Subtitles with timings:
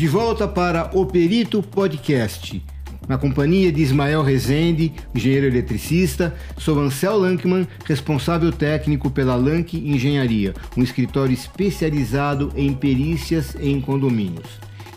[0.00, 2.64] De volta para o Perito Podcast.
[3.06, 10.54] Na companhia de Ismael Rezende, engenheiro eletricista, sou Ansel Lankman, responsável técnico pela Lank Engenharia,
[10.74, 14.48] um escritório especializado em perícias em condomínios.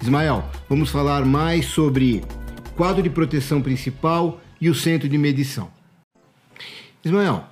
[0.01, 2.23] Ismael, vamos falar mais sobre
[2.73, 5.67] quadro de proteção principal e o centro de medição.
[7.03, 7.43] Ismael,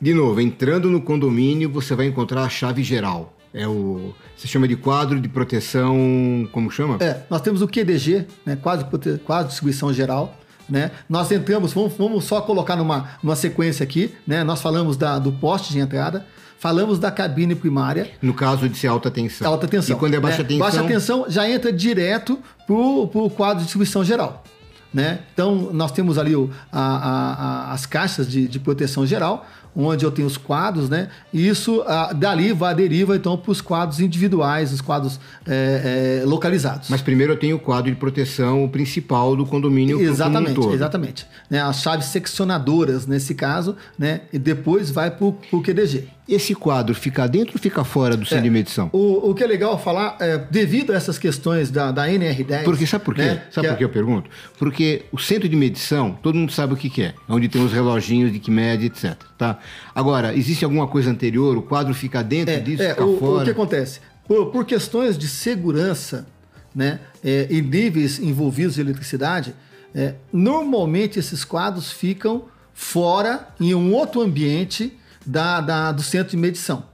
[0.00, 3.36] de novo, entrando no condomínio, você vai encontrar a chave geral.
[3.52, 4.14] É o.
[4.36, 6.48] Você chama de quadro de proteção.
[6.52, 6.98] Como chama?
[7.00, 8.56] É, nós temos o QDG, né?
[8.56, 10.36] Quadro, de quadro de distribuição geral.
[10.68, 10.92] Né?
[11.08, 14.44] Nós entramos, vamos, vamos só colocar numa, numa sequência aqui, né?
[14.44, 16.24] Nós falamos da, do poste de entrada,
[16.60, 18.08] falamos da cabine primária.
[18.22, 19.50] No caso de ser alta tensão.
[19.50, 19.96] Alta tensão.
[19.96, 20.48] E quando é baixa né?
[20.48, 20.60] tensão?
[20.60, 24.44] Baixa tensão já entra direto para o quadro de distribuição geral.
[24.92, 25.20] Né?
[25.32, 30.04] Então, nós temos ali o, a, a, a, as caixas de, de proteção geral, onde
[30.04, 31.08] eu tenho os quadros, né?
[31.32, 36.26] E isso ah, dali vai deriva então para os quadros individuais, os quadros é, é,
[36.26, 36.88] localizados.
[36.88, 40.00] Mas primeiro eu tenho o quadro de proteção principal do condomínio.
[40.00, 41.26] Exatamente, exatamente.
[41.48, 44.22] Né, as chaves seccionadoras nesse caso, né?
[44.32, 46.08] E depois vai para o QDG.
[46.32, 48.88] Esse quadro fica dentro ou fica fora do centro é, de medição?
[48.92, 52.62] O, o que é legal falar, é, devido a essas questões da, da NR10.
[52.62, 53.22] Porque sabe por quê?
[53.22, 53.86] Né, sabe por que, é...
[53.86, 54.30] eu pergunto?
[54.56, 57.72] Porque o centro de medição, todo mundo sabe o que, que é, onde tem os
[57.72, 59.16] reloginhos de que mede, etc.
[59.36, 59.58] Tá?
[59.92, 61.56] Agora, existe alguma coisa anterior?
[61.56, 63.42] O quadro fica dentro é, disso, é, fica o, fora?
[63.42, 64.00] O que acontece?
[64.28, 66.28] Por, por questões de segurança
[66.72, 69.54] né, é, e níveis envolvidos de eletricidade,
[69.92, 76.36] é, normalmente esses quadros ficam fora, em um outro ambiente da, da do centro de
[76.36, 76.84] medição.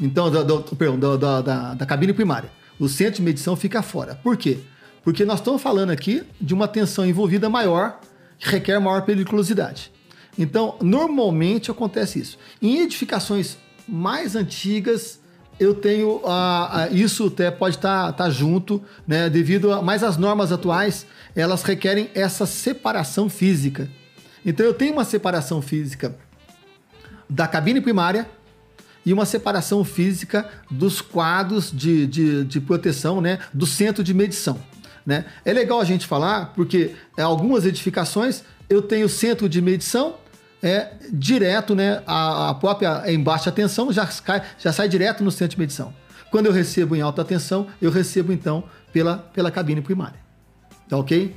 [0.00, 2.50] Então, do, do, perdão, da, da, da cabine primária.
[2.78, 4.14] O centro de medição fica fora.
[4.16, 4.58] Por quê?
[5.04, 8.00] Porque nós estamos falando aqui de uma tensão envolvida maior,
[8.38, 9.92] que requer maior periculosidade.
[10.38, 12.38] Então, normalmente acontece isso.
[12.60, 15.20] Em edificações mais antigas,
[15.60, 19.28] eu tenho a, a, isso até pode estar tá, tá junto, né?
[19.28, 23.88] Devido a, mas as normas atuais elas requerem essa separação física.
[24.44, 26.16] Então eu tenho uma separação física
[27.32, 28.28] da cabine primária
[29.04, 33.38] e uma separação física dos quadros de, de, de proteção, né?
[33.52, 34.60] Do centro de medição.
[35.04, 35.24] Né?
[35.44, 40.14] É legal a gente falar porque algumas edificações eu tenho centro de medição
[40.62, 42.02] é direto, né?
[42.06, 45.92] A, a própria em baixa tensão já, cai, já sai direto no centro de medição.
[46.30, 48.62] Quando eu recebo em alta tensão, eu recebo então
[48.92, 50.20] pela, pela cabine primária.
[50.88, 51.34] Tá ok?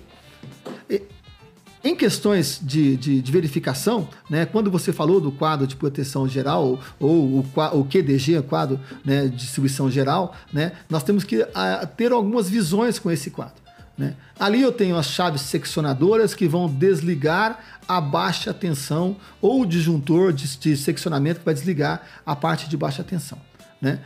[1.86, 6.80] Em questões de, de, de, verificação, né, quando você falou do quadro de proteção geral,
[7.00, 12.12] ou o, o QDG, quadro né, de distribuição geral, né, nós temos que a, ter
[12.12, 13.64] algumas visões com esse quadro.
[13.96, 14.16] Né?
[14.40, 20.34] Ali eu tenho as chaves seccionadoras que vão desligar a baixa tensão ou o disjuntor
[20.34, 23.38] de, de seccionamento que vai desligar a parte de baixa tensão.
[23.80, 24.00] Né?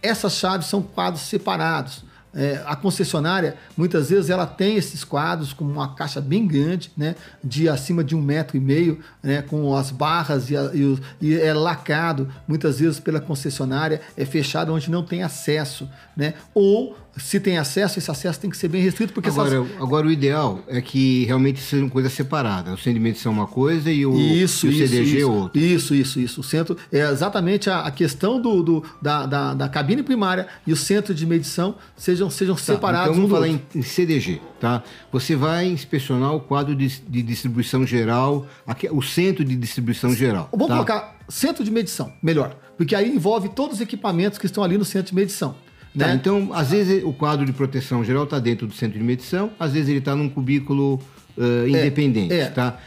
[0.00, 2.03] Essas chaves são quadros separados.
[2.34, 7.14] É, a concessionária, muitas vezes, ela tem esses quadros com uma caixa bem grande, né,
[7.42, 11.34] de acima de um metro e meio, né, com as barras e, a, e, e,
[11.40, 17.38] é lacado, muitas vezes pela concessionária, é fechado onde não tem acesso, né, ou se
[17.38, 19.80] tem acesso, esse acesso tem que ser bem restrito, porque agora, essas...
[19.80, 22.74] agora o ideal é que realmente sejam coisas separadas.
[22.74, 25.20] O centro de medição é uma coisa e o, isso, e o isso, CDG isso,
[25.20, 25.60] é outra.
[25.60, 26.40] Isso, isso, isso.
[26.40, 30.72] O centro é exatamente a, a questão do, do da, da, da, cabine primária e
[30.72, 33.10] o centro de medição sejam, sejam tá, separados.
[33.10, 34.82] Então vamos falar em, em, CDG, tá?
[35.12, 40.48] Você vai inspecionar o quadro de, de distribuição geral, aqui, o centro de distribuição geral.
[40.52, 40.74] Vamos tá?
[40.74, 44.84] colocar centro de medição, melhor, porque aí envolve todos os equipamentos que estão ali no
[44.84, 45.54] centro de medição.
[45.96, 46.14] Tá, né?
[46.14, 49.72] então, às vezes o quadro de proteção geral está dentro do centro de medição, às
[49.72, 51.00] vezes ele está num cubículo
[51.36, 52.46] uh, independente, é, é.
[52.46, 52.78] tá?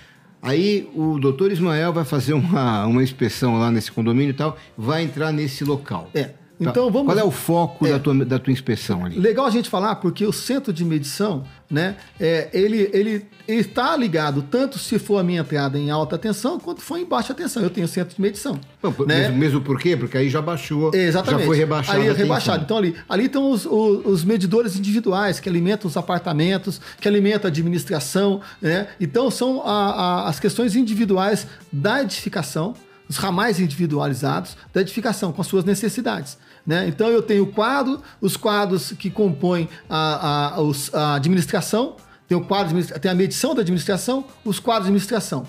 [0.42, 5.04] Aí o doutor Ismael vai fazer uma, uma inspeção lá nesse condomínio e tal, vai
[5.04, 6.10] entrar nesse local.
[6.14, 6.32] É.
[6.64, 6.72] Tá.
[6.72, 7.14] Então vamos.
[7.14, 9.20] Qual é o foco é, da, tua, da tua inspeção ali?
[9.20, 13.96] Legal a gente falar, porque o centro de medição, né, é, ele, ele, ele está
[13.96, 17.62] ligado tanto se for a minha entrada em alta tensão, quanto for em baixa tensão.
[17.62, 18.60] Eu tenho centro de medição.
[18.82, 19.20] Bom, né?
[19.20, 19.96] mesmo, mesmo por quê?
[19.96, 20.92] Porque aí já baixou.
[20.96, 21.42] Exatamente.
[21.42, 22.02] Já foi rebaixado.
[22.02, 22.64] Aí é rebaixado.
[22.64, 27.48] Então ali, ali estão os, os, os, medidores individuais que alimentam os apartamentos, que alimentam
[27.48, 28.42] a administração.
[28.60, 28.88] Né?
[29.00, 32.74] Então são a, a, as questões individuais da edificação,
[33.08, 36.38] os ramais individualizados da edificação, com as suas necessidades.
[36.68, 36.86] Né?
[36.90, 41.96] Então eu tenho o quadro, os quadros que compõem a, a, a administração,
[42.28, 45.48] tem o quadro, tem a medição da administração, os quadros de administração.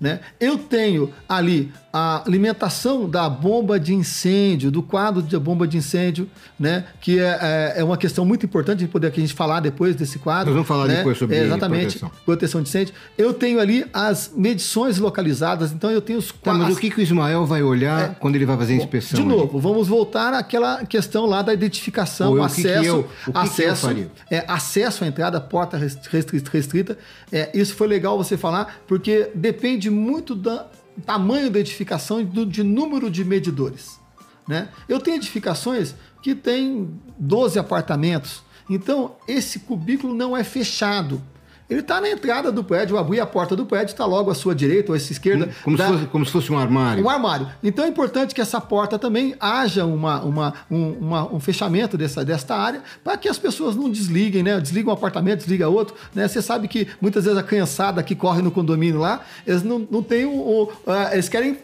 [0.00, 0.18] Né?
[0.40, 6.28] Eu tenho ali a alimentação da bomba de incêndio, do quadro de bomba de incêndio,
[6.60, 6.84] né?
[7.00, 9.96] Que é, é, é uma questão muito importante de poder aqui a gente falar depois
[9.96, 10.46] desse quadro.
[10.46, 10.96] Nós vamos falar né?
[10.96, 12.10] depois sobre é, exatamente, proteção.
[12.26, 12.94] proteção de incêndio.
[13.16, 16.90] Eu tenho ali as medições localizadas, então eu tenho os Tá, mas as- o que,
[16.90, 19.18] que o Ismael vai olhar quando ele vai fazer a inspeção?
[19.18, 19.34] De ali?
[19.34, 22.84] novo, vamos voltar àquela questão lá da identificação, Ou eu- o o que que acesso,
[22.86, 23.96] eu- que acesso,
[24.30, 26.50] é, acesso à entrada, porta rest- restrita.
[26.52, 26.98] restrita.
[27.32, 30.60] É, isso foi legal você falar, porque depende muito do
[31.04, 34.00] tamanho da edificação e de número de medidores.
[34.46, 34.68] Né?
[34.88, 41.22] Eu tenho edificações que têm 12 apartamentos, então esse cubículo não é fechado.
[41.68, 44.34] Ele está na entrada do prédio, eu abri a porta do prédio, está logo à
[44.36, 45.50] sua direita ou à sua esquerda.
[45.64, 47.04] Como, se dá- fosse, como se fosse um armário.
[47.04, 47.48] um armário.
[47.62, 52.24] Então é importante que essa porta também haja uma, uma, um, uma- um fechamento dessa,
[52.24, 54.60] desta área para que as pessoas não desliguem, né?
[54.60, 55.96] Desliga um apartamento, desliga outro.
[56.14, 56.28] Né?
[56.28, 60.02] Você sabe que muitas vezes a criançada que corre no condomínio lá, eles não, não
[60.04, 60.30] têm o.
[60.38, 61.58] o- ah, eles querem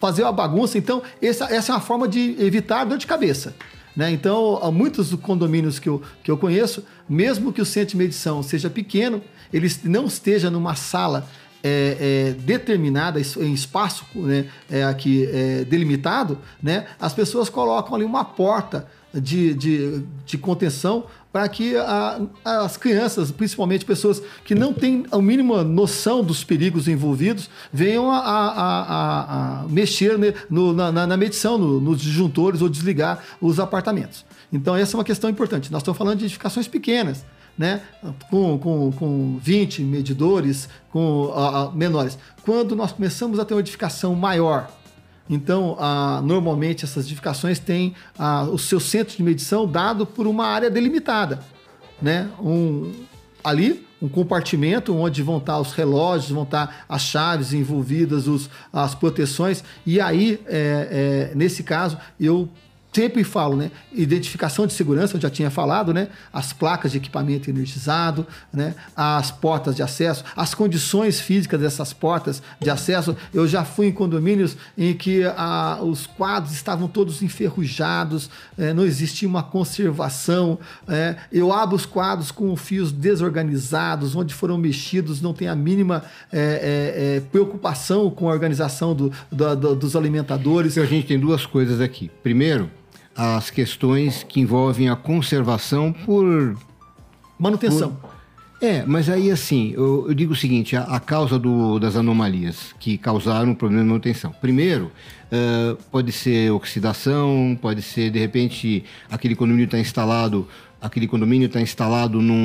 [0.00, 0.76] fazer uma bagunça.
[0.76, 3.54] Então, essa, essa é uma forma de evitar dor de cabeça.
[3.96, 4.10] Né?
[4.10, 8.42] Então, há muitos condomínios que eu, que eu conheço, mesmo que o centro de medição
[8.42, 9.22] seja pequeno,
[9.52, 11.26] ele não esteja numa sala
[11.64, 18.04] é, é, determinada, em espaço né, é, aqui é, delimitado, né, as pessoas colocam ali
[18.04, 24.72] uma porta de, de, de contenção para que a- as crianças, principalmente pessoas que não
[24.72, 30.90] têm a mínima noção dos perigos envolvidos, venham a, a- a- mexer né, no- na,
[30.90, 34.24] na- medição, no- nos disjuntores ou desligar os apartamentos.
[34.50, 35.70] Então, essa é uma questão importante.
[35.70, 37.22] Nós estamos falando de edificações pequenas,
[37.58, 37.82] né?
[38.30, 41.30] com, com, com 20 medidores, com
[41.74, 42.16] menores.
[42.46, 44.70] Quando nós começamos a ter uma edificação maior,
[45.28, 50.46] então, ah, normalmente essas edificações têm ah, o seu centro de medição dado por uma
[50.46, 51.40] área delimitada,
[52.00, 52.28] né?
[52.40, 52.92] Um,
[53.42, 58.94] ali, um compartimento onde vão estar os relógios, vão estar as chaves envolvidas, os, as
[58.94, 59.64] proteções.
[59.84, 62.48] E aí, é, é, nesse caso, eu
[62.96, 63.70] sempre falo, né?
[63.92, 66.08] Identificação de segurança, eu já tinha falado, né?
[66.32, 68.74] As placas de equipamento energizado, né?
[68.96, 73.14] As portas de acesso, as condições físicas dessas portas de acesso.
[73.34, 78.84] Eu já fui em condomínios em que ah, os quadros estavam todos enferrujados, eh, não
[78.84, 80.58] existia uma conservação.
[80.88, 86.02] eh, eu abro os quadros com fios desorganizados, onde foram mexidos, não tem a mínima
[86.32, 90.72] eh, preocupação com a organização do- da- do- dos alimentadores.
[90.72, 92.10] Então a gente tem duas coisas aqui.
[92.22, 92.70] Primeiro,
[93.16, 96.56] as questões que envolvem a conservação por.
[97.38, 97.96] Manutenção.
[98.60, 102.74] É, mas aí assim, eu, eu digo o seguinte: a, a causa do- das anomalias
[102.80, 104.32] que causaram o problema de manutenção.
[104.40, 104.90] Primeiro,
[105.30, 110.48] eh, pode ser oxidação, pode ser, de repente, aquele condomínio está instalado.
[110.80, 112.36] Aquele condomínio está instalado num,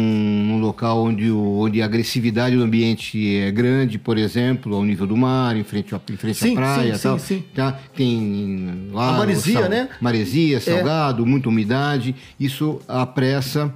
[0.47, 5.05] num local onde, o, onde a agressividade do ambiente é grande, por exemplo, ao nível
[5.05, 7.19] do mar, em frente, à- em frente Sim, à praia sim, tal.
[7.19, 7.43] sim, sim.
[7.53, 7.77] Tá?
[7.93, 9.89] Tem lá A maresia, sal- né?
[9.99, 12.15] Maresia, salgado, muita umidade.
[12.39, 13.71] Isso apressa,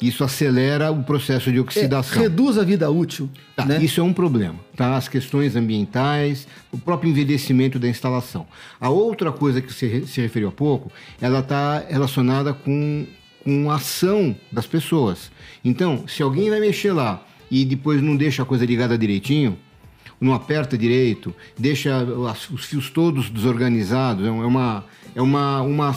[0.00, 2.22] isso acelera o processo de É, oxidação.
[2.22, 3.28] reduz a vida útil.
[3.54, 3.84] Tá, né?
[3.84, 4.96] Isso é um problema, tá?
[4.96, 8.46] As questões ambientais, o próprio envelhecimento da instalação.
[8.80, 13.06] A outra coisa que você se referiu há pouco, ela está relacionada com,
[13.44, 15.30] com a ação das pessoas.
[15.64, 19.58] Então, se alguém vai mexer lá e depois não deixa a coisa ligada direitinho,
[20.20, 22.04] não aperta direito, deixa
[22.50, 24.84] os fios todos desorganizados, é uma...
[25.14, 25.94] É uma, uma,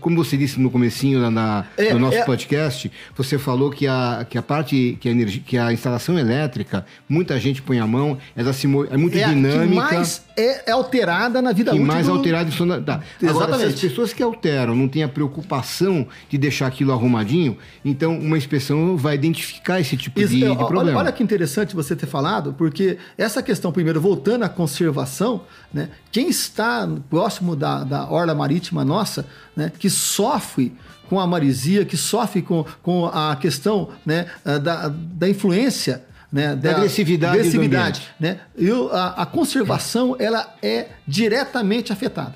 [0.00, 3.86] como você disse no comecinho da, na, É, do nosso é- podcast, você falou que
[3.86, 7.86] a, que a parte, que a, energia, que a instalação elétrica, muita gente põe a
[7.86, 9.68] mão, ela se, é muito é dinâmica.
[9.68, 11.86] que mais é, é alterada na vida e útil.
[11.86, 12.94] mais do- alterada em sona- tá.
[12.94, 13.80] Agora, se as Exatamente.
[13.88, 19.14] pessoas que alteram não têm a preocupação de deixar aquilo arrumadinho, então uma inspeção vai
[19.14, 20.98] identificar esse tipo Isso, de, é, de olha, problema.
[20.98, 26.28] olha que interessante você ter falado, porque essa questão, primeiro, voltando à conservação, né, quem
[26.28, 30.76] está próximo da, da orla marítima nossa, né, que sofre
[31.08, 34.26] com a maresia, que sofre com, com a questão né,
[34.62, 36.04] da, da influência.
[36.32, 38.38] Né, Da agressividade do agressividade, ambiente.
[38.38, 38.40] né?
[38.58, 42.34] E a, a conservação ela é diretamente afetada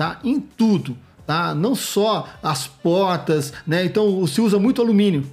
[0.00, 0.18] tá?
[0.24, 1.54] Em tudo, tá?
[1.54, 3.84] Não só as portas, né?
[3.84, 5.30] Então se usa muito alumínio,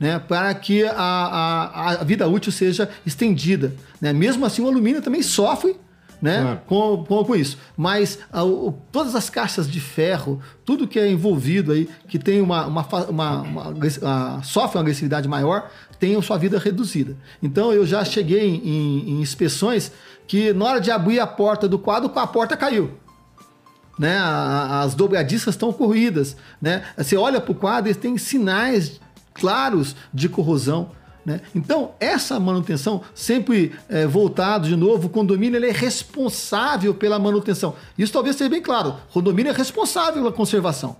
[0.00, 0.18] né?
[0.18, 4.12] Para que a, a, a vida útil seja estendida, né?
[4.12, 5.76] Mesmo assim o alumínio também sofre,
[6.24, 6.40] né?
[6.42, 6.60] Claro.
[6.66, 7.58] Com, com, com isso.
[7.76, 12.40] Mas a- o- todas as caixas de ferro, tudo que é envolvido aí, que tem
[12.40, 17.16] uma, uma, uma, uma agressi- a- sofre uma agressividade maior, tem a sua vida reduzida.
[17.42, 19.92] Então eu já cheguei em, em- em inspeções
[20.26, 22.90] que na hora de abrir a porta do quadro, a porta caiu
[23.98, 24.18] né?
[24.18, 26.82] As dobradiças estão corridas, né?
[26.96, 29.00] Você olha para o quadro e tem sinais
[29.32, 30.90] claros de corrosão,
[31.24, 31.40] Né?
[31.54, 37.74] Então, essa manutenção, sempre é, voltado de novo, o condomínio ele é responsável pela manutenção.
[37.96, 38.96] Isso talvez seja bem claro.
[39.10, 40.96] O condomínio é responsável pela conservação.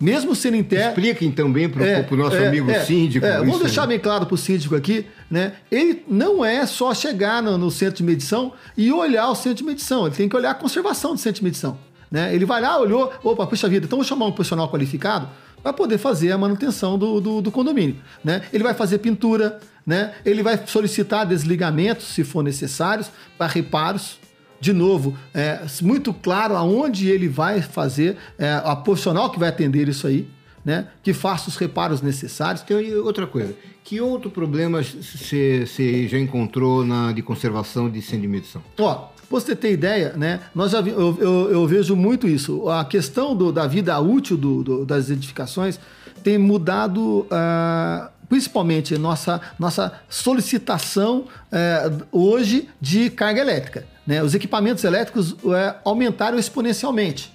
[0.00, 0.90] Mesmo sendo interno.
[0.90, 3.26] Explica então bem para o é, nosso é, amigo é, síndico.
[3.26, 5.54] É, vamos deixar bem claro para o síndico aqui, né?
[5.70, 9.64] Ele não é só chegar no, no, centro de medição e olhar o centro de
[9.64, 11.76] medição, ele tem que olhar a conservação do centro de medição.
[12.10, 12.32] Né?
[12.32, 15.28] Ele vai lá, olhou, opa, puxa vida, então vou chamar um profissional qualificado
[15.62, 17.96] para poder fazer a manutenção do, do, do, condomínio.
[18.24, 18.42] Né?
[18.52, 20.14] Ele vai fazer pintura, né?
[20.24, 24.18] ele vai solicitar desligamentos, se for necessários, para reparos
[24.60, 29.88] de novo, é muito claro aonde ele vai fazer, é, a profissional que vai atender
[29.88, 30.28] isso aí,
[30.64, 30.88] né?
[31.02, 32.62] Que faça os reparos necessários.
[32.62, 33.54] Tem outra coisa.
[33.84, 35.64] Que outro problema você
[36.08, 38.62] já encontrou na de conservação de centro de medição?
[38.78, 40.40] Ó, você ter ideia, né?
[40.54, 42.68] Nós já vi, eu, eu, eu, vejo muito isso.
[42.68, 45.78] A questão do, da vida útil do, do, das edificações
[46.22, 47.26] tem mudado.
[47.30, 53.86] Uh, principalmente nossa, nossa solicitação uh, hoje de carga elétrica.
[54.06, 54.22] Né?
[54.22, 57.32] Os equipamentos elétricos é, aumentaram exponencialmente.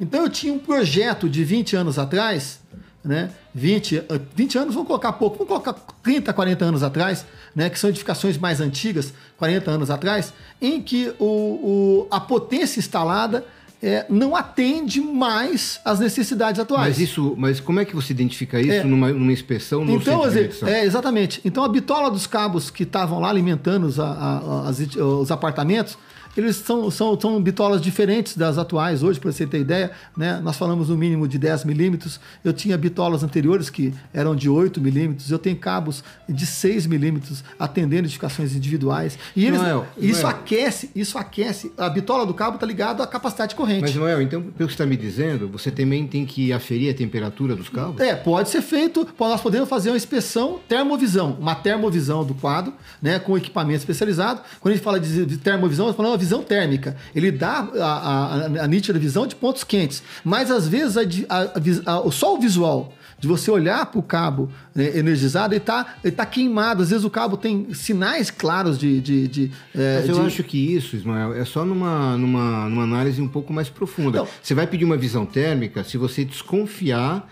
[0.00, 2.60] Então eu tinha um projeto de 20 anos atrás,
[3.04, 3.30] né?
[3.54, 4.04] 20,
[4.34, 7.68] 20 anos, vamos colocar pouco, vamos colocar 30, 40 anos atrás, né?
[7.68, 13.44] que são edificações mais antigas, 40 anos atrás, em que o, o a potência instalada
[13.82, 16.96] é, não atende mais às necessidades atuais.
[16.96, 20.22] Mas isso, mas como é que você identifica isso é, numa, numa, inspeção no então,
[20.30, 21.40] centro é, exatamente.
[21.44, 25.98] Então a bitola dos cabos que estavam lá alimentando os, a, a, as, os apartamentos
[26.36, 29.90] eles são, são, são bitolas diferentes das atuais hoje, para você ter ideia.
[30.16, 30.40] Né?
[30.42, 32.18] Nós falamos no mínimo de 10 milímetros.
[32.44, 35.30] Eu tinha bitolas anteriores que eram de 8 milímetros.
[35.30, 39.18] Eu tenho cabos de 6 milímetros atendendo edificações individuais.
[39.36, 40.36] E eles, Noel, isso Noel.
[40.36, 41.72] aquece, isso aquece.
[41.76, 43.82] A bitola do cabo está ligada à capacidade de corrente.
[43.82, 46.96] Mas, Noel, então, pelo que você está me dizendo, você também tem que aferir a
[46.96, 48.00] temperatura dos cabos?
[48.00, 49.06] É, pode ser feito.
[49.18, 54.40] Nós podemos fazer uma inspeção termovisão, uma termovisão do quadro, né, com equipamento especializado.
[54.60, 56.96] Quando a gente fala de termovisão, nós falamos visão térmica.
[57.14, 60.02] Ele dá a, a, a nítida visão de pontos quentes.
[60.24, 60.96] Mas às vezes
[61.28, 66.12] a, só o visual de você olhar para o cabo né, energizado, ele está ele
[66.12, 66.82] tá queimado.
[66.82, 69.00] Às vezes o cabo tem sinais claros de.
[69.00, 70.26] de, de é, Mas eu de...
[70.26, 74.18] acho que isso, Ismael, é só numa, numa, numa análise um pouco mais profunda.
[74.18, 74.28] Não.
[74.42, 77.28] Você vai pedir uma visão térmica se você desconfiar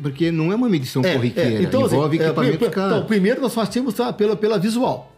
[0.00, 3.04] porque não é uma medição é, corriqueira, é, então, assim, envolve assim, equipamento é, Então,
[3.04, 5.12] primeiro nós partimos tá, pela, pela visual,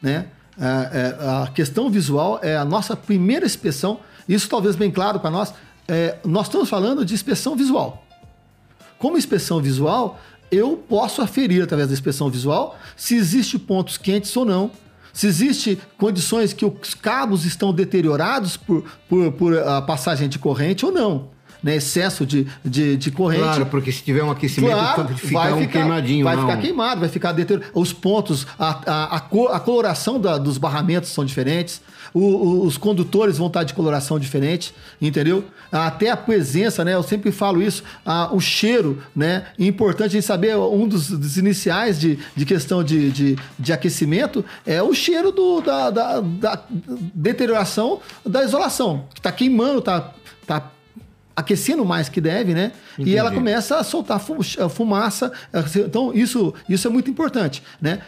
[0.00, 0.26] né?
[0.58, 4.00] É, é, a questão visual é a nossa primeira inspeção.
[4.28, 5.52] Isso talvez bem claro para nós.
[5.88, 8.04] É, nós estamos falando de inspeção visual.
[8.98, 14.44] Como inspeção visual, eu posso aferir através da inspeção visual se existe pontos quentes ou
[14.44, 14.70] não,
[15.12, 20.86] se existe condições que os cabos estão deteriorados por, por, por a passagem de corrente
[20.86, 21.32] ou não
[21.62, 23.42] né, excesso de, de, de corrente.
[23.42, 26.24] Claro, porque se tiver um aquecimento, claro, fica vai um ficar, queimadinho.
[26.24, 26.48] Vai não.
[26.48, 27.72] ficar queimado, vai ficar deteriorado.
[27.78, 31.80] Os pontos, a, a, a, cor, a coloração da, dos barramentos são diferentes.
[32.12, 35.44] O, o, os condutores vão estar de coloração diferente, entendeu?
[35.70, 36.94] Até a presença, né?
[36.94, 39.46] Eu sempre falo isso, a, o cheiro, né?
[39.58, 43.72] É importante a gente saber, um dos, dos iniciais de, de questão de, de, de,
[43.72, 46.62] aquecimento é o cheiro do, da, da, da
[47.14, 50.12] deterioração da isolação, que está queimando, está
[50.46, 50.70] tá
[51.34, 52.72] aquecendo mais que deve, né?
[52.94, 53.10] Entendi.
[53.10, 54.20] E ela começa a soltar
[54.70, 55.32] fumaça.
[55.76, 58.00] Então, isso, isso é muito importante, né?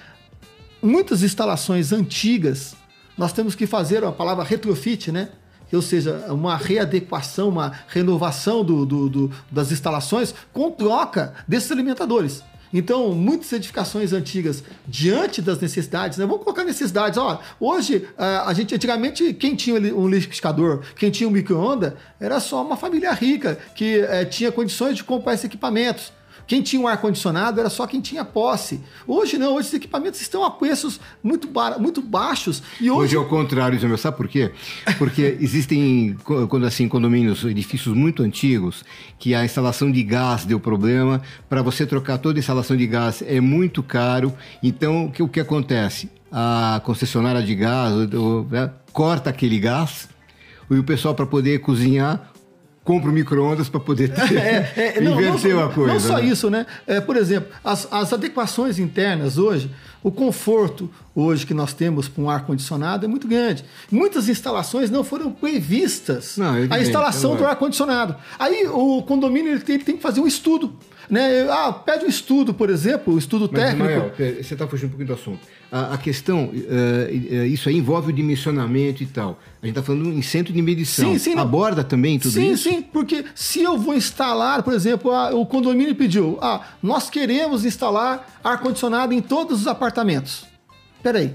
[0.83, 2.75] Muitas instalações antigas,
[3.17, 5.31] nós temos que fazer a palavra retrofit, né?
[5.73, 12.45] Ou seja, uma readequação, uma renovação do, do, do das instalações com troca desses alimentadores.
[12.77, 16.27] Então, muitas edificações antigas, diante das necessidades, né?
[16.27, 17.17] vamos colocar necessidades.
[17.17, 22.67] Ó, hoje, a gente, antigamente, quem tinha um liquidificador, quem tinha um micro-ondas, era só
[22.67, 26.13] uma família rica que é, tinha condições de comprar esses equipamentos.
[26.47, 28.81] Quem tinha um ar-condicionado era só quem tinha posse.
[29.07, 31.49] Hoje não, hoje os equipamentos estão a preços muito,
[31.79, 32.63] muito baixos.
[32.81, 33.01] E hoje...
[33.01, 33.97] hoje é o contrário, Isabel.
[33.97, 34.53] Sabe por quê?
[34.99, 36.17] Porque existem,
[36.49, 38.85] quando assim, condomínios, edifícios muito antigos,
[39.19, 41.23] que a instalação de gás deu problema.
[41.49, 44.35] Para você trocar toda a instalação de gás é muito caro.
[44.63, 46.11] Então, o que, o que acontece?
[46.31, 47.95] A concessionária de gás
[48.51, 50.09] né, corta aquele gás
[50.71, 52.33] e o pessoal, para poder cozinhar,
[52.85, 55.93] compra o micro-ondas para poder ter, é, é, não, inverter não, a coisa.
[55.95, 56.27] Não só né?
[56.27, 56.67] isso, né?
[56.87, 59.71] É, por exemplo, as, as adequações internas hoje,
[60.03, 63.65] o conforto, hoje que nós temos para um ar-condicionado é muito grande.
[63.91, 68.15] Muitas instalações não foram previstas Não, evidente, a instalação é do ar-condicionado.
[68.39, 70.77] Aí o condomínio ele tem, ele tem que fazer um estudo.
[71.09, 71.49] Né?
[71.51, 73.91] Ah, pede um estudo, por exemplo, um estudo Mas, técnico.
[73.91, 75.41] Ismael, pera, você está fugindo um pouquinho do assunto.
[75.71, 79.41] A, a questão, eh, isso aí envolve o dimensionamento e tal.
[79.61, 81.13] A gente está falando em centro de medição.
[81.13, 81.43] Sim, sim, não.
[81.43, 82.69] Aborda também tudo sim, isso?
[82.69, 87.65] Sim, porque se eu vou instalar, por exemplo, ah, o condomínio pediu, ah, nós queremos
[87.65, 90.47] instalar ar-condicionado em todos os apartamentos.
[91.03, 91.35] Peraí,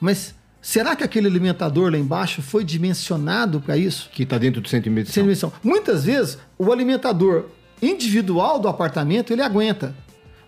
[0.00, 4.10] mas será que aquele alimentador lá embaixo foi dimensionado para isso?
[4.12, 5.52] Que está dentro do centro de medição.
[5.62, 7.46] Muitas vezes, o alimentador
[7.80, 9.94] individual do apartamento, ele aguenta.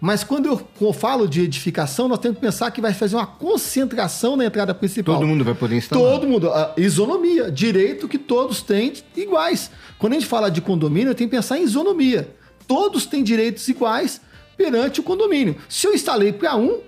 [0.00, 0.47] Mas quando
[0.80, 4.73] eu falo de edificação, nós temos que pensar que vai fazer uma concentração na entrada
[4.73, 5.16] principal.
[5.16, 6.04] Todo mundo vai poder instalar.
[6.04, 6.50] Todo mundo.
[6.50, 9.70] A isonomia, direito que todos têm iguais.
[9.99, 12.32] Quando a gente fala de condomínio, tenho que pensar em isonomia.
[12.66, 14.20] Todos têm direitos iguais
[14.56, 15.56] perante o condomínio.
[15.68, 16.78] Se eu instalei para um,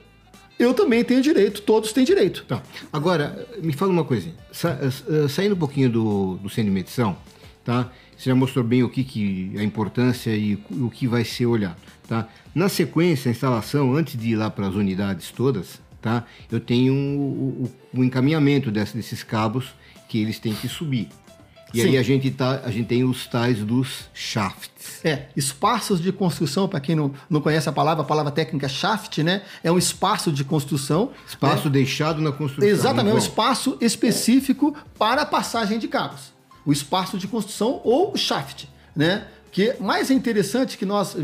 [0.57, 2.45] eu também tenho direito, todos têm direito.
[2.47, 2.63] Tá.
[2.93, 4.35] Agora, me fala uma coisinha.
[4.53, 4.79] Sa
[5.09, 7.17] uh, saindo um pouquinho do, do centro de medição,
[7.65, 7.91] tá?
[8.21, 11.79] Você já mostrou bem o que, que a importância e o que vai ser olhado,
[12.07, 12.29] tá?
[12.55, 16.25] Na sequência, a instalação, antes de ir lá para as unidades todas, tá?
[16.53, 19.71] Eu tenho o, encaminhamento desse, desses cabos
[20.07, 21.09] que eles têm que subir.
[21.73, 21.89] E Sim.
[21.89, 25.03] aí a gente, tá, a gente tem os tais dos shafts.
[25.03, 29.23] É, espaços de construção, para quem não, não conhece a palavra, a palavra técnica shaft,
[29.23, 29.41] né?
[29.65, 31.11] É um espaço de construção.
[31.27, 31.71] Espaço né?
[31.71, 32.69] deixado na construção.
[32.69, 36.39] Exatamente, é um espaço específico para a passagem de cabos.
[36.65, 39.27] O espaço de construção ou o shaft, né?
[39.53, 41.17] Que mais é interessante que nós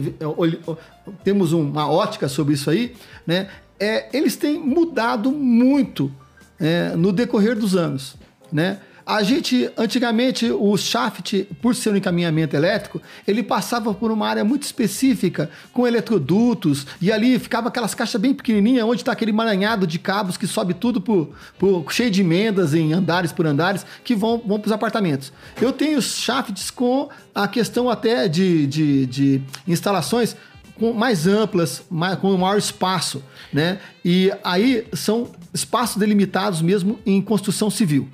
[1.22, 3.48] temos uma ótica sobre isso aí, né?
[3.78, 6.12] É, eles têm mudado muito
[6.58, 8.16] é, no decorrer dos anos,
[8.50, 8.80] né?
[9.06, 14.42] A gente, antigamente, o shaft, por ser um encaminhamento elétrico, ele passava por uma área
[14.42, 19.86] muito específica, com eletrodutos, e ali ficava aquelas caixas bem pequenininhas, onde está aquele emaranhado
[19.86, 24.12] de cabos que sobe tudo por, por, cheio de emendas em andares por andares, que
[24.12, 25.32] vão, vão para os apartamentos.
[25.62, 30.34] Eu tenho shafts com a questão até de, de, de instalações
[30.80, 33.22] com mais amplas, mais, com maior espaço,
[33.52, 33.78] né?
[34.04, 38.08] E aí são espaços delimitados mesmo em construção civil.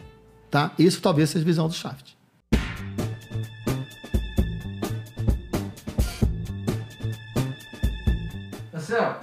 [0.52, 0.70] Tá?
[0.78, 2.14] Isso talvez seja a visão do Shaft.
[8.70, 9.16] Marcelo,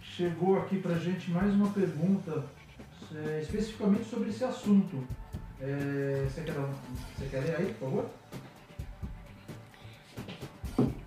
[0.00, 2.42] chegou aqui pra gente mais uma pergunta
[3.14, 5.06] é, especificamente sobre esse assunto.
[5.60, 8.10] É, você, quer, você quer ler aí, por favor?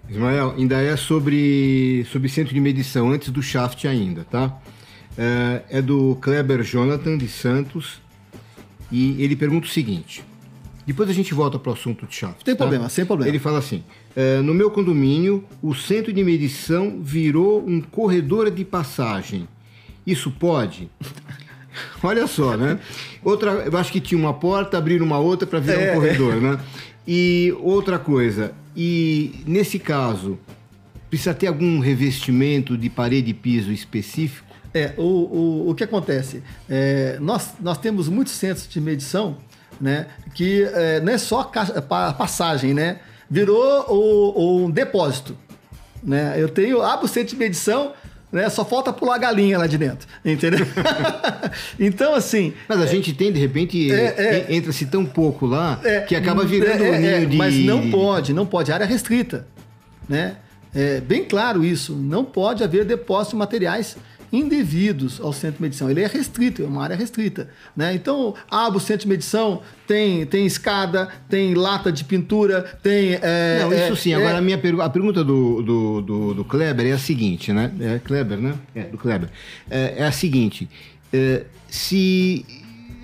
[0.08, 4.62] Ismael, ainda é sobre, sobre centro de medição, antes do shaft ainda, tá?
[5.18, 8.04] É, é do Kleber Jonathan de Santos
[8.94, 10.24] e ele pergunta o seguinte.
[10.86, 12.44] Depois a gente volta para o assunto de shaft.
[12.44, 12.60] Tem tá?
[12.60, 13.30] problema, sem problema.
[13.30, 13.84] Ele fala assim:
[14.16, 19.48] é, no meu condomínio, o centro de medição virou um corredor de passagem.
[20.06, 20.90] Isso pode?
[22.04, 22.78] Olha só, né?
[23.24, 26.36] Outra, eu acho que tinha uma porta, abriram uma outra para virar É, um corredor,
[26.36, 26.60] né?
[27.08, 30.38] E outra coisa, e nesse caso,
[31.10, 34.53] precisa ter algum revestimento de parede e piso específico?
[34.74, 36.42] É, o, o, o que acontece?
[36.70, 39.38] É, nós, nós temos muitos centros de medição,
[39.80, 40.08] né?
[40.34, 42.98] Que é, não é só caixa, pa- passagem, né?
[43.30, 45.38] Virou o, um depósito.
[46.04, 46.34] Né?
[46.38, 47.94] Eu tenho, abro o centro de medição,
[48.32, 48.50] né?
[48.50, 50.66] Só falta pular a galinha lá de dentro, entendeu?
[51.80, 56.02] então, assim, Mas a gente tem, de repente, É, en- entra-se tão pouco lá É,
[56.02, 57.38] que acaba virando é, um é, ninho é, de.
[57.38, 58.72] Mas não pode, não pode.
[58.72, 59.48] Área restrita.
[60.10, 60.36] Né?
[60.76, 61.94] É bem claro isso.
[61.96, 63.96] Não pode haver depósito de materiais
[64.34, 65.92] indevidos ao centro de medição.
[65.92, 67.48] Ele é restrito, é uma área restrita.
[67.78, 67.94] Né?
[67.94, 73.20] Então, abre o centro de medição, tem, tem escada, tem lata de pintura, tem.
[73.22, 74.12] é, Não, é, isso sim.
[74.12, 77.54] é, Agora, a minha pergu a pergunta do, do, do, do Kleber é a seguinte,
[77.54, 77.72] né?
[77.80, 78.56] É Kleber, né?
[78.74, 79.30] É, do Kleber.
[79.70, 80.68] É, é a seguinte:
[81.14, 82.44] é, se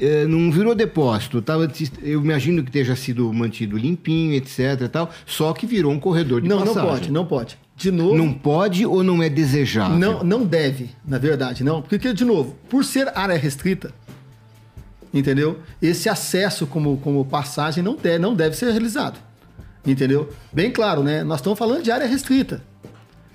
[0.01, 4.87] é, não virou depósito, tava, eu imagino que tenha sido mantido limpinho, etc.
[4.91, 6.89] tal, só que virou um corredor de Não, não passagem.
[6.89, 7.57] pode, não pode.
[7.79, 8.13] De novo.
[8.13, 9.97] Não pode ou não é desejável?
[9.97, 11.81] Não, não deve, na verdade, não.
[11.81, 13.93] Porque, de novo, por ser área restrita,
[15.13, 15.61] entendeu?
[15.81, 19.17] Esse acesso como, como passagem não deve, não deve ser realizado.
[19.85, 20.29] Entendeu?
[20.51, 21.23] Bem claro, né?
[21.23, 22.61] Nós estamos falando de área restrita.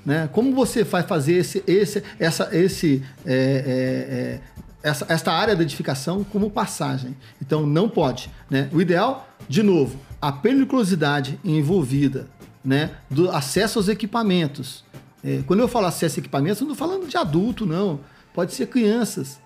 [0.04, 0.28] Né?
[0.30, 5.62] Como você vai fazer esse, esse, essa, esse, é, é, é, essa, esta área da
[5.62, 7.16] edificação como passagem?
[7.40, 8.30] Então não pode.
[8.50, 8.68] Né?
[8.74, 12.28] O ideal, de novo, a periculosidade envolvida,
[12.64, 12.90] né?
[13.10, 14.84] do acesso aos equipamentos.
[15.22, 18.00] É, quando eu falo acesso a equipamentos, eu não estou falando de adulto, não.
[18.32, 19.38] Pode ser crianças,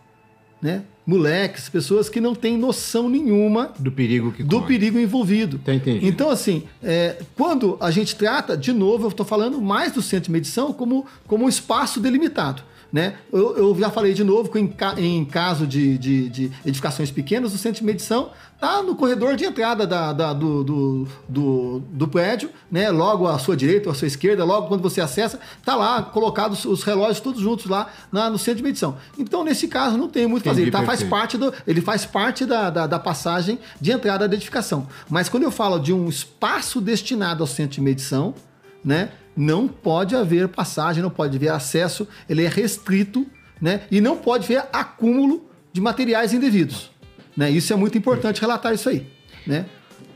[0.60, 0.84] né?
[1.08, 4.66] moleques, pessoas que não têm noção nenhuma Do perigo que do corre.
[4.66, 5.58] perigo envolvido.
[5.58, 5.72] Tá.
[6.02, 10.26] Então, assim, é, quando a gente trata, de novo, eu estou falando mais do centro
[10.26, 12.62] de medição como, como um espaço delimitado.
[12.90, 13.16] Né?
[13.30, 17.10] Eu, eu já falei de novo que em, ca- em caso de, de- de edificações
[17.10, 21.80] pequenas, o centro de medição está no corredor de entrada da- da- do, do, do,
[21.92, 22.88] do prédio, né?
[22.90, 26.64] logo à sua direita ou à sua esquerda, logo quando você acessa, está lá colocados
[26.64, 28.96] os relógios todos juntos lá na- no centro de medição.
[29.18, 30.62] Então, nesse caso, não tem muito o que fazer.
[30.62, 34.34] Ele tá, faz parte do, ele faz parte da, da, da passagem de entrada da
[34.34, 34.86] edificação.
[35.10, 38.34] Mas quando eu falo de um espaço destinado ao centro de medição,
[38.82, 43.26] né, não pode haver passagem, não pode haver acesso, ele é restrito,
[43.60, 46.90] né, e não pode haver acúmulo de materiais indevidos.
[47.36, 47.50] Né?
[47.50, 49.06] Isso é muito importante relatar isso aí.
[49.46, 49.66] Né?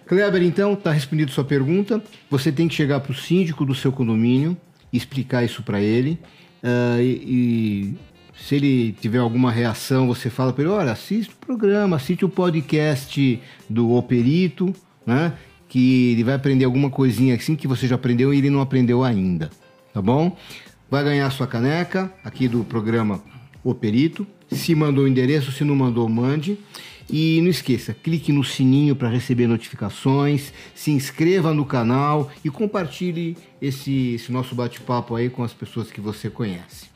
[0.07, 2.03] Kleber, então, está respondido sua pergunta.
[2.29, 4.57] Você tem que chegar para o síndico do seu condomínio
[4.93, 6.19] explicar isso para ele.
[6.63, 7.95] Ah, e, e
[8.37, 12.29] se ele tiver alguma reação, você fala para ele: olha, assiste o programa, assiste o
[12.29, 14.73] podcast do Operito,
[15.07, 15.33] né?
[15.73, 19.03] Que ele vai aprender alguma coisinha assim que você já aprendeu e ele não aprendeu
[19.03, 19.49] ainda.
[19.95, 20.37] Tá bom?
[20.91, 23.23] Vai ganhar sua caneca aqui do programa
[23.65, 24.27] O Perito.
[24.51, 26.59] Se mandou o endereço, se não mandou, mande.
[27.09, 33.35] E não esqueça, clique no sininho para receber notificações, se inscreva no canal e compartilhe
[33.61, 36.92] esse, esse nosso bate-papo aí com as pessoas que você conhece.